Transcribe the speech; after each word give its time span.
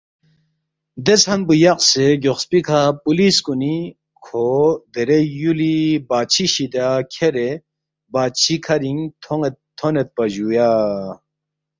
دے 1.05 1.15
ژھن 1.21 1.39
پو 1.47 1.53
یقسے 1.63 2.05
گیوخسپی 2.21 2.59
کھہ 2.67 2.79
پولیس 3.03 3.37
کُنی 3.45 3.75
کھو 4.23 4.47
درے 4.93 5.19
یُولی 5.39 5.77
بادشی 6.09 6.45
شِدیا 6.53 6.87
کھیرے 7.11 7.49
بادشی 8.13 8.55
کَھرِنگ 8.65 9.01
تھونیدپا 9.77 10.23
جُویا 10.33 10.69